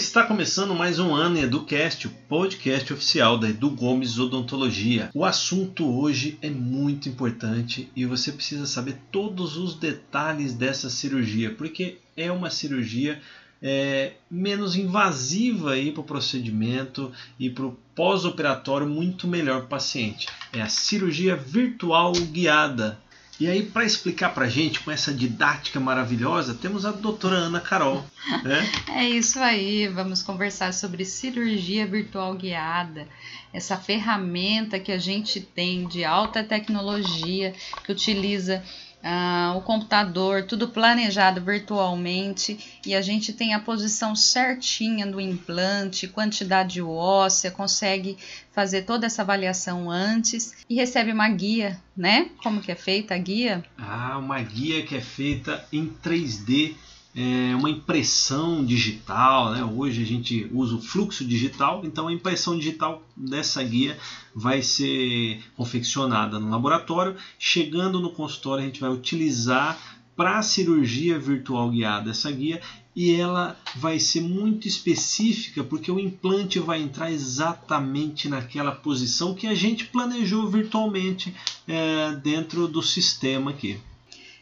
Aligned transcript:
Está 0.00 0.24
começando 0.24 0.74
mais 0.74 0.98
um 0.98 1.14
ano 1.14 1.38
EduCast, 1.38 2.06
o 2.06 2.10
podcast 2.26 2.90
oficial 2.90 3.36
da 3.36 3.50
Edu 3.50 3.68
Gomes 3.68 4.18
Odontologia. 4.18 5.10
O 5.12 5.26
assunto 5.26 5.86
hoje 5.86 6.38
é 6.40 6.48
muito 6.48 7.06
importante 7.06 7.92
e 7.94 8.06
você 8.06 8.32
precisa 8.32 8.64
saber 8.64 8.96
todos 9.12 9.58
os 9.58 9.74
detalhes 9.74 10.54
dessa 10.54 10.88
cirurgia, 10.88 11.54
porque 11.54 11.98
é 12.16 12.32
uma 12.32 12.48
cirurgia 12.48 13.20
é, 13.60 14.14
menos 14.30 14.74
invasiva 14.74 15.72
para 15.92 16.00
o 16.00 16.04
procedimento 16.04 17.12
e 17.38 17.50
para 17.50 17.66
o 17.66 17.76
pós-operatório 17.94 18.88
muito 18.88 19.28
melhor 19.28 19.58
para 19.58 19.66
o 19.66 19.68
paciente. 19.68 20.26
É 20.50 20.62
a 20.62 20.68
cirurgia 20.70 21.36
virtual 21.36 22.12
guiada. 22.12 22.98
E 23.40 23.48
aí, 23.48 23.62
para 23.62 23.86
explicar 23.86 24.34
para 24.34 24.46
gente 24.50 24.80
com 24.80 24.90
essa 24.90 25.14
didática 25.14 25.80
maravilhosa, 25.80 26.52
temos 26.52 26.84
a 26.84 26.92
doutora 26.92 27.36
Ana 27.36 27.58
Carol. 27.58 28.04
Né? 28.44 28.70
é 28.94 29.08
isso 29.08 29.38
aí, 29.38 29.88
vamos 29.88 30.22
conversar 30.22 30.74
sobre 30.74 31.06
cirurgia 31.06 31.86
virtual 31.86 32.34
guiada, 32.34 33.08
essa 33.50 33.78
ferramenta 33.78 34.78
que 34.78 34.92
a 34.92 34.98
gente 34.98 35.40
tem 35.40 35.88
de 35.88 36.04
alta 36.04 36.44
tecnologia 36.44 37.54
que 37.82 37.90
utiliza 37.90 38.62
ah, 39.02 39.54
o 39.56 39.62
computador, 39.62 40.44
tudo 40.44 40.68
planejado 40.68 41.40
virtualmente 41.40 42.80
e 42.84 42.94
a 42.94 43.00
gente 43.00 43.32
tem 43.32 43.54
a 43.54 43.60
posição 43.60 44.14
certinha 44.14 45.06
do 45.06 45.20
implante, 45.20 46.06
quantidade 46.06 46.82
óssea, 46.82 47.50
consegue 47.50 48.18
fazer 48.52 48.82
toda 48.82 49.06
essa 49.06 49.22
avaliação 49.22 49.90
antes 49.90 50.54
e 50.68 50.74
recebe 50.74 51.12
uma 51.12 51.28
guia, 51.28 51.80
né? 51.96 52.30
Como 52.42 52.60
que 52.60 52.70
é 52.70 52.74
feita 52.74 53.14
a 53.14 53.18
guia? 53.18 53.64
Ah, 53.78 54.18
uma 54.18 54.40
guia 54.42 54.84
que 54.84 54.96
é 54.96 55.00
feita 55.00 55.64
em 55.72 55.88
3D 56.02 56.74
é 57.14 57.56
uma 57.56 57.68
impressão 57.68 58.64
digital, 58.64 59.50
né? 59.50 59.64
hoje 59.64 60.02
a 60.02 60.06
gente 60.06 60.48
usa 60.52 60.76
o 60.76 60.80
fluxo 60.80 61.24
digital, 61.24 61.82
então 61.84 62.06
a 62.06 62.12
impressão 62.12 62.56
digital 62.56 63.02
dessa 63.16 63.62
guia 63.62 63.98
vai 64.34 64.62
ser 64.62 65.42
confeccionada 65.56 66.38
no 66.38 66.50
laboratório, 66.50 67.16
chegando 67.38 67.98
no 67.98 68.10
consultório 68.10 68.62
a 68.62 68.66
gente 68.66 68.80
vai 68.80 68.90
utilizar 68.90 69.76
para 70.16 70.38
a 70.38 70.42
cirurgia 70.42 71.18
virtual 71.18 71.70
guiada 71.70 72.10
essa 72.10 72.30
guia 72.30 72.60
e 72.94 73.14
ela 73.14 73.56
vai 73.76 73.98
ser 73.98 74.20
muito 74.20 74.68
específica 74.68 75.64
porque 75.64 75.90
o 75.90 75.98
implante 75.98 76.58
vai 76.60 76.80
entrar 76.80 77.10
exatamente 77.10 78.28
naquela 78.28 78.72
posição 78.72 79.34
que 79.34 79.46
a 79.46 79.54
gente 79.54 79.86
planejou 79.86 80.48
virtualmente 80.48 81.34
é, 81.66 82.12
dentro 82.22 82.68
do 82.68 82.82
sistema 82.82 83.50
aqui. 83.50 83.80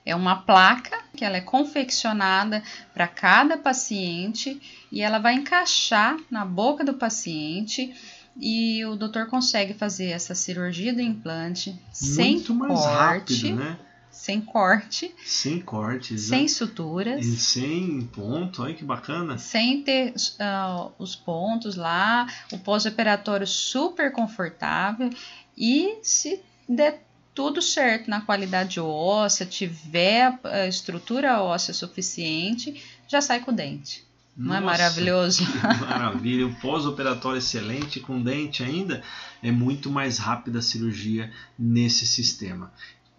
É 0.05 0.17
uma 0.17 0.37
placa 0.37 1.08
que 1.19 1.25
ela 1.25 1.37
é 1.37 1.41
confeccionada 1.41 2.63
para 2.95 3.09
cada 3.09 3.59
paciente 3.59 4.61
e 4.93 5.03
ela 5.03 5.19
vai 5.19 5.35
encaixar 5.35 6.17
na 6.31 6.45
boca 6.45 6.85
do 6.85 6.95
paciente 6.95 7.93
e 8.41 8.85
o 8.85 8.95
doutor 8.95 9.27
consegue 9.27 9.75
fazer 9.75 10.11
essa 10.11 10.33
cirurgia 10.33 10.95
do 10.95 11.01
implante 11.01 11.71
Muito 11.71 11.93
sem 11.93 12.41
corte, 12.41 12.73
rápido, 12.77 13.57
né? 13.57 13.79
sem 14.13 14.41
corte, 14.41 15.13
sem 15.25 15.61
corte, 15.61 16.17
sem 16.17 16.47
suturas, 16.47 17.27
e 17.27 17.37
sem 17.37 18.03
ponto, 18.13 18.63
olha 18.63 18.75
que 18.75 18.85
bacana, 18.85 19.39
sem 19.39 19.83
ter 19.83 20.13
uh, 20.13 20.93
os 21.01 21.17
pontos 21.17 21.75
lá, 21.75 22.29
o 22.53 22.59
pós-operatório 22.59 23.47
super 23.47 24.13
confortável. 24.13 25.11
E 25.57 25.99
se 26.01 26.41
der 26.69 27.08
tudo 27.39 27.63
certo 27.63 28.11
na 28.11 28.21
qualidade 28.21 28.81
óssea, 28.81 29.47
tiver 29.47 30.41
a 30.43 30.67
estrutura 30.67 31.41
óssea 31.41 31.73
suficiente, 31.73 32.83
já 33.07 33.21
sai 33.21 33.39
com 33.39 33.53
o 33.53 33.55
dente. 33.55 34.05
Não 34.37 34.57
é 34.57 34.59
Nossa, 34.59 34.75
é 34.75 34.79
maravilhoso? 34.79 35.45
maravilha. 35.89 36.49
O 36.49 36.55
pós-operatório 36.57 37.39
excelente 37.39 38.01
com 38.01 38.21
dente 38.21 38.65
ainda 38.65 39.05
é 39.41 39.53
muito 39.53 39.89
mais 39.89 40.19
rápida 40.19 40.59
a 40.59 40.63
cirurgia 40.63 41.33
nesse 41.57 42.09
sistema. 42.09 42.73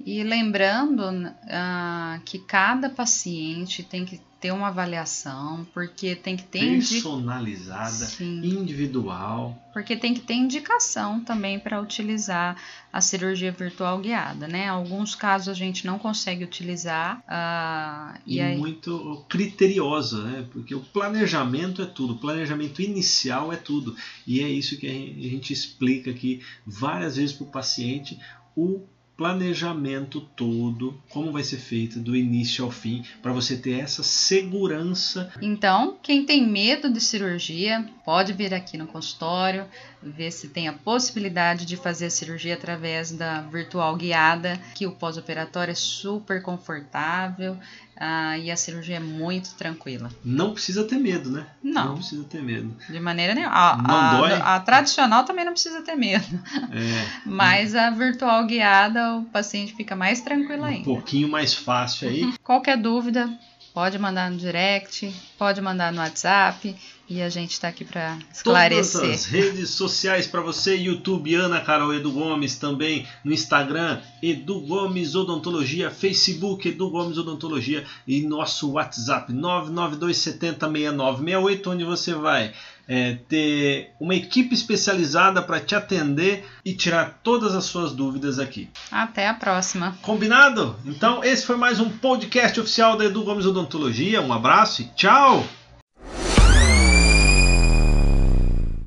E 0.06 0.22
lembrando 0.22 1.02
uh, 1.02 2.22
que 2.26 2.40
cada 2.40 2.90
paciente 2.90 3.84
tem 3.84 4.04
que 4.04 4.20
ter 4.40 4.52
uma 4.52 4.70
avaliação, 4.70 5.68
porque 5.74 6.16
tem 6.16 6.38
que 6.38 6.44
ter 6.44 6.78
personalizada, 6.78 8.08
indi... 8.22 8.48
individual. 8.50 9.58
Porque 9.74 9.96
tem 9.98 10.14
que 10.14 10.22
ter 10.22 10.34
indicação 10.34 11.20
também 11.20 11.60
para 11.60 11.82
utilizar 11.82 12.56
a 12.92 13.02
cirurgia 13.02 13.52
virtual 13.52 14.00
guiada, 14.00 14.48
né? 14.48 14.68
Alguns 14.68 15.14
casos 15.14 15.50
a 15.50 15.54
gente 15.54 15.86
não 15.86 16.00
consegue 16.00 16.44
utilizar 16.44 17.18
uh, 17.28 18.20
e, 18.26 18.38
e 18.38 18.42
aí... 18.42 18.58
muito 18.58 19.26
criteriosa, 19.28 20.24
né? 20.24 20.48
Porque 20.52 20.74
o 20.74 20.80
planejamento 20.80 21.82
é 21.82 21.86
tudo, 21.86 22.14
o 22.14 22.18
planejamento 22.18 22.82
inicial 22.82 23.52
é 23.52 23.58
tudo 23.58 23.96
e 24.26 24.40
é 24.40 24.48
isso 24.48 24.78
que 24.78 24.88
a 24.88 25.30
gente 25.30 25.52
explica 25.52 26.12
aqui 26.12 26.42
várias 26.66 27.18
vezes 27.18 27.34
para 27.34 27.46
o 27.46 27.52
paciente 27.52 28.18
o 28.56 28.86
planejamento 29.20 30.22
todo, 30.22 30.98
como 31.10 31.30
vai 31.30 31.44
ser 31.44 31.58
feito 31.58 32.00
do 32.00 32.16
início 32.16 32.64
ao 32.64 32.72
fim, 32.72 33.04
para 33.22 33.34
você 33.34 33.58
ter 33.58 33.78
essa 33.78 34.02
segurança. 34.02 35.30
Então, 35.42 35.98
quem 36.02 36.26
tem 36.26 36.48
medo 36.48 36.90
de 36.90 37.02
cirurgia, 37.02 37.86
pode 38.06 38.32
vir 38.32 38.54
aqui 38.54 38.78
no 38.78 38.88
consultório, 38.88 39.66
ver 40.02 40.32
se 40.32 40.48
tem 40.48 40.70
a 40.70 40.74
possibilidade 40.74 41.66
de 41.66 41.76
fazer 41.76 42.06
a 42.06 42.10
cirurgia 42.10 42.54
através 42.54 43.12
da 43.12 43.42
virtual 43.42 43.94
guiada, 43.98 44.58
que 44.74 44.88
o 44.88 44.94
pós-operatório 44.94 45.74
é 45.74 45.76
super 45.76 46.42
confortável, 46.42 47.58
ah, 48.00 48.38
e 48.38 48.50
a 48.50 48.56
cirurgia 48.56 48.96
é 48.96 49.00
muito 49.00 49.54
tranquila. 49.56 50.10
Não 50.24 50.54
precisa 50.54 50.86
ter 50.86 50.96
medo, 50.96 51.30
né? 51.30 51.46
Não. 51.62 51.90
Não 51.90 51.96
precisa 51.96 52.24
ter 52.24 52.42
medo. 52.42 52.74
De 52.88 52.98
maneira 52.98 53.36
nenhuma. 53.36 53.54
A, 53.54 53.78
não 53.78 53.96
a, 53.96 54.18
dói? 54.18 54.34
A, 54.34 54.56
a 54.56 54.60
tradicional 54.62 55.26
também 55.26 55.44
não 55.44 55.52
precisa 55.52 55.82
ter 55.82 55.96
medo. 55.96 56.26
É. 56.72 57.20
Mas 57.28 57.76
a 57.76 57.90
virtual 57.90 58.46
guiada, 58.46 59.09
o 59.18 59.24
paciente 59.26 59.74
fica 59.74 59.96
mais 59.96 60.22
tranquilo 60.22 60.64
um 60.64 60.66
ainda. 60.66 60.82
Um 60.82 60.96
pouquinho 60.96 61.28
mais 61.28 61.54
fácil 61.54 62.10
aí. 62.10 62.34
Qualquer 62.44 62.78
dúvida, 62.78 63.30
pode 63.74 63.98
mandar 63.98 64.30
no 64.32 64.38
direct, 64.38 65.14
pode 65.38 65.62
mandar 65.62 65.92
no 65.92 66.00
WhatsApp 66.00 66.76
e 67.10 67.22
a 67.22 67.30
gente 67.30 67.52
está 67.52 67.68
aqui 67.70 67.84
para 67.84 68.18
esclarecer. 68.32 69.02
Todas 69.02 69.16
as 69.16 69.26
redes 69.26 69.72
sociais 69.72 70.28
para 70.28 70.42
você, 70.42 70.76
YouTube 70.76 71.34
Ana 71.34 71.60
Carol 71.60 71.92
Edu 71.94 72.12
Gomes, 72.12 72.56
também 72.58 73.08
no 73.24 73.34
Instagram 73.34 74.00
Edu 74.22 74.60
Gomes 74.62 75.16
Odontologia, 75.16 75.90
Facebook 75.90 76.70
Edu 76.70 76.92
Gomes 76.92 77.18
Odontologia 77.18 77.84
e 78.08 78.22
nosso 78.22 78.74
WhatsApp 78.74 79.34
992706968, 79.34 81.66
onde 81.68 81.84
você 81.84 82.14
vai 82.14 82.54
é, 82.88 83.18
ter 83.28 83.90
uma 84.00 84.14
equipe 84.14 84.54
especializada 84.54 85.42
para 85.42 85.60
te 85.60 85.74
atender 85.76 86.46
e 86.64 86.74
tirar 86.74 87.22
todas 87.24 87.56
as 87.56 87.66
suas 87.66 87.92
dúvidas 87.92 88.38
aqui. 88.38 88.70
Até 88.92 89.28
a 89.28 89.34
próxima. 89.34 89.98
Combinado? 90.02 90.76
Então, 90.86 91.24
esse 91.24 91.44
foi 91.46 91.56
mais 91.56 91.80
um 91.80 91.90
podcast 91.90 92.60
oficial 92.60 92.98
da 92.98 93.06
Edu 93.06 93.24
Gomes 93.24 93.48
Odontologia. 93.48 94.22
Um 94.22 94.34
abraço 94.34 94.84
e 94.84 94.86
tchau! 94.96 95.44